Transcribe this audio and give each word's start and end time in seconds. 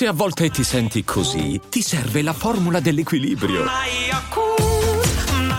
Se 0.00 0.06
a 0.06 0.14
volte 0.14 0.48
ti 0.48 0.64
senti 0.64 1.04
così, 1.04 1.60
ti 1.68 1.82
serve 1.82 2.22
la 2.22 2.32
formula 2.32 2.80
dell'equilibrio. 2.80 3.64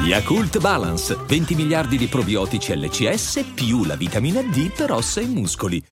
Yakult 0.04 0.60
Balance, 0.60 1.15
20 1.28 1.54
miliardi 1.54 1.96
di 1.96 2.07
probiotici 2.07 2.75
LCS 2.75 3.51
più 3.54 3.83
la 3.83 3.96
vitamina 3.96 4.41
D 4.41 4.73
per 4.75 4.93
ossa 4.93 5.21
e 5.21 5.27
muscoli. 5.27 5.83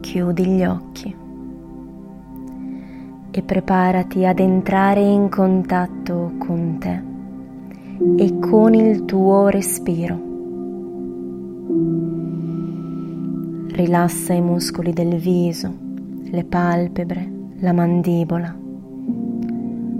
Chiudi 0.00 0.46
gli 0.46 0.64
occhi 0.64 1.16
e 3.30 3.42
preparati 3.42 4.24
ad 4.24 4.38
entrare 4.38 5.02
in 5.02 5.28
contatto 5.28 6.32
con 6.38 6.78
te 6.78 7.09
e 8.16 8.38
con 8.38 8.72
il 8.72 9.04
tuo 9.04 9.48
respiro. 9.48 10.18
Rilassa 13.72 14.32
i 14.32 14.40
muscoli 14.40 14.94
del 14.94 15.16
viso, 15.16 15.70
le 16.24 16.44
palpebre, 16.44 17.30
la 17.58 17.72
mandibola. 17.74 18.56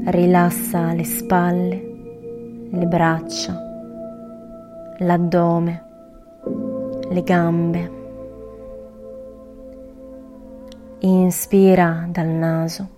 Rilassa 0.05 0.95
le 0.95 1.05
spalle, 1.05 1.93
le 2.71 2.87
braccia, 2.87 3.55
l'addome, 4.99 5.83
le 7.11 7.23
gambe. 7.23 7.99
Inspira 11.01 12.07
dal 12.11 12.29
naso, 12.29 12.89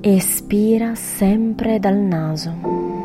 espira 0.00 0.94
sempre 0.94 1.80
dal 1.80 1.96
naso. 1.96 2.99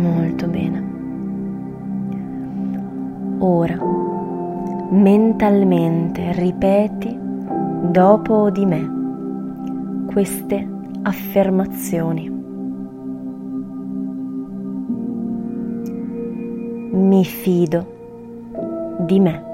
Molto 0.00 0.46
bene. 0.46 0.82
Ora, 3.40 3.78
mentalmente 4.90 6.32
ripeti 6.32 7.18
dopo 7.90 8.50
di 8.50 8.64
me 8.64 10.06
queste 10.10 10.66
affermazioni. 11.02 12.30
Mi 16.92 17.24
fido 17.24 18.96
di 19.00 19.20
me. 19.20 19.44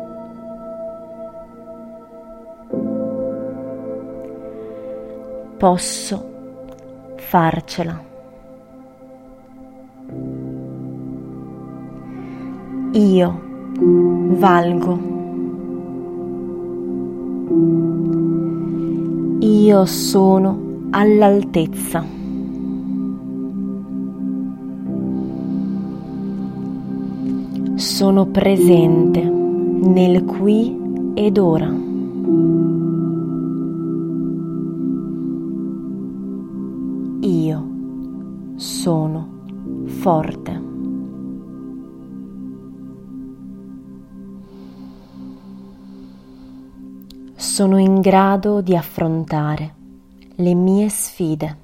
Posso 5.56 6.34
farcela. 7.16 8.14
Io 12.96 13.38
valgo. 14.38 14.98
Io 19.40 19.84
sono 19.84 20.58
all'altezza. 20.92 22.02
Sono 27.74 28.26
presente 28.28 29.22
nel 29.22 30.24
qui 30.24 30.74
ed 31.12 31.36
ora. 31.36 31.70
Io 37.20 37.66
sono 38.54 39.28
forte. 39.84 40.65
Sono 47.56 47.78
in 47.78 48.02
grado 48.02 48.60
di 48.60 48.76
affrontare 48.76 49.74
le 50.34 50.52
mie 50.52 50.90
sfide. 50.90 51.56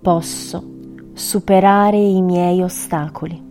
Posso 0.00 0.62
superare 1.14 1.98
i 1.98 2.22
miei 2.22 2.62
ostacoli. 2.62 3.42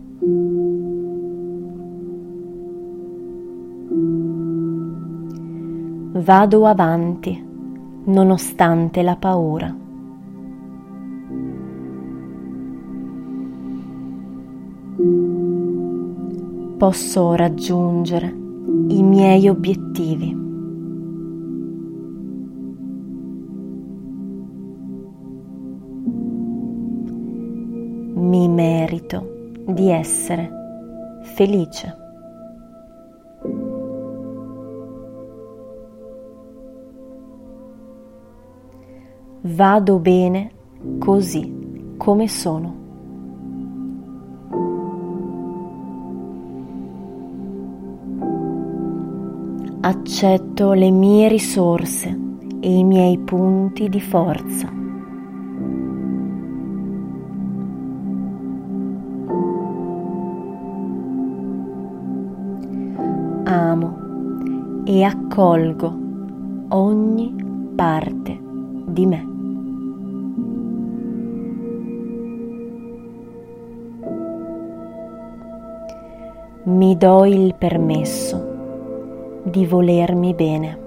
Vado 6.12 6.66
avanti 6.66 7.46
nonostante 8.04 9.02
la 9.02 9.16
paura. 9.16 9.88
Posso 16.80 17.34
raggiungere 17.34 18.28
i 18.88 19.02
miei 19.02 19.50
obiettivi. 19.50 20.34
Mi 28.14 28.48
merito 28.48 29.50
di 29.66 29.90
essere 29.90 30.50
felice. 31.34 31.96
Vado 39.42 39.98
bene 39.98 40.50
così 40.98 41.94
come 41.98 42.26
sono. 42.26 42.79
Accetto 49.82 50.74
le 50.74 50.90
mie 50.90 51.28
risorse 51.28 52.08
e 52.60 52.78
i 52.78 52.84
miei 52.84 53.18
punti 53.18 53.88
di 53.88 54.00
forza. 54.00 54.70
Amo 63.44 63.98
e 64.84 65.02
accolgo 65.02 65.98
ogni 66.68 67.34
parte 67.74 68.38
di 68.86 69.06
me. 69.06 69.28
Mi 76.64 76.96
do 76.98 77.24
il 77.24 77.54
permesso 77.54 78.59
di 79.42 79.66
volermi 79.66 80.34
bene. 80.34 80.78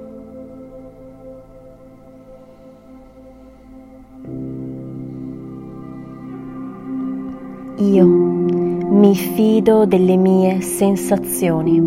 Io 7.77 8.05
mi 8.07 9.15
fido 9.15 9.85
delle 9.85 10.15
mie 10.15 10.61
sensazioni. 10.61 11.79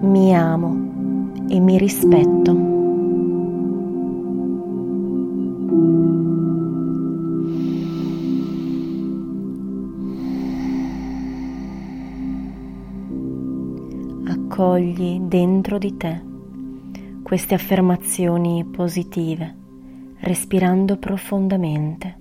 Mi 0.00 0.34
amo 0.34 0.76
e 1.48 1.60
mi 1.60 1.76
rispetto. 1.76 2.71
Accogli 14.52 15.18
dentro 15.18 15.78
di 15.78 15.96
te 15.96 16.22
queste 17.22 17.54
affermazioni 17.54 18.62
positive, 18.66 19.56
respirando 20.18 20.98
profondamente. 20.98 22.20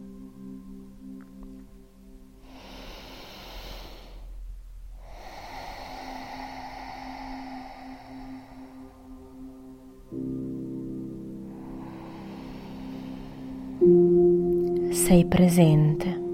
Sei 14.94 15.26
presente. 15.26 16.31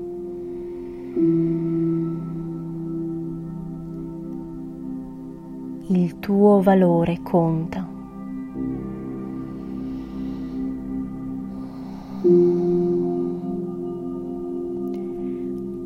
Il 5.98 6.20
tuo 6.20 6.62
valore 6.62 7.22
conta. 7.24 7.84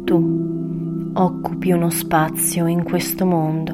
Tu 0.04 1.12
occupi 1.13 1.72
uno 1.72 1.90
spazio 1.90 2.68
in 2.68 2.84
questo 2.84 3.25
mondo, 3.25 3.72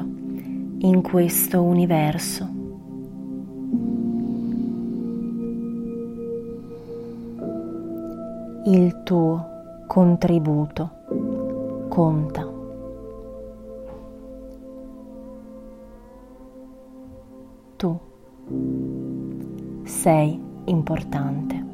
in 0.78 1.02
questo 1.02 1.60
universo. 1.60 2.48
Il 8.66 9.00
tuo 9.02 9.44
contributo 9.88 10.90
conta. 11.88 12.57
Tu 17.78 17.96
sei 19.84 20.42
importante. 20.64 21.64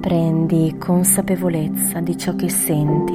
Prendi 0.00 0.74
consapevolezza 0.76 2.00
di 2.00 2.18
ciò 2.18 2.34
che 2.34 2.48
senti, 2.48 3.14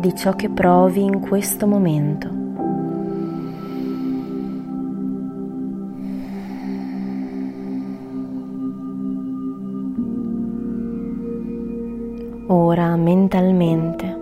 di 0.00 0.14
ciò 0.14 0.34
che 0.34 0.50
provi 0.50 1.02
in 1.02 1.18
questo 1.20 1.66
momento. 1.66 2.41
Ora 12.54 12.94
mentalmente 12.96 14.14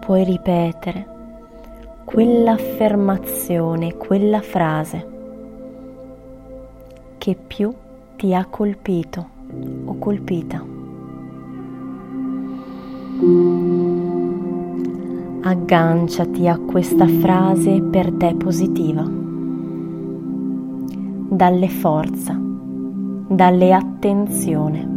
puoi 0.00 0.24
ripetere 0.24 1.06
quell'affermazione, 2.02 3.96
quella 3.96 4.40
frase 4.40 5.06
che 7.18 7.36
più 7.36 7.72
ti 8.16 8.34
ha 8.34 8.44
colpito 8.46 9.28
o 9.84 9.96
colpita. 10.00 10.60
Agganciati 15.42 16.48
a 16.48 16.58
questa 16.58 17.06
frase 17.06 17.80
per 17.80 18.10
te 18.10 18.34
positiva. 18.34 19.08
Dalle 21.28 21.68
forza, 21.68 22.36
dalle 23.28 23.72
attenzione. 23.72 24.89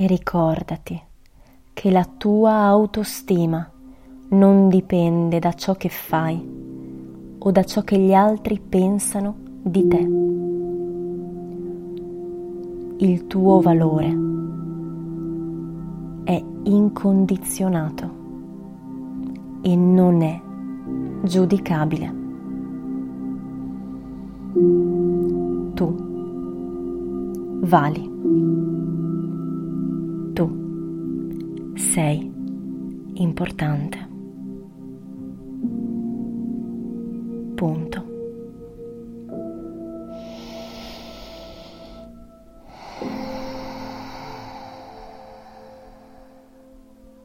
E 0.00 0.06
ricordati 0.06 0.98
che 1.74 1.90
la 1.90 2.08
tua 2.16 2.52
autostima 2.52 3.70
non 4.30 4.70
dipende 4.70 5.38
da 5.38 5.52
ciò 5.52 5.74
che 5.74 5.90
fai 5.90 7.36
o 7.38 7.50
da 7.50 7.62
ciò 7.64 7.82
che 7.82 7.98
gli 7.98 8.14
altri 8.14 8.58
pensano 8.66 9.36
di 9.62 9.86
te. 9.86 10.08
Il 13.04 13.26
tuo 13.26 13.60
valore 13.60 14.06
è 16.24 16.42
incondizionato 16.62 18.10
e 19.60 19.76
non 19.76 20.22
è 20.22 20.40
giudicabile. 21.24 22.14
Tu 25.74 25.94
vali 27.64 28.69
sei 31.92 32.30
importante. 33.14 33.98
Punto. 37.56 38.09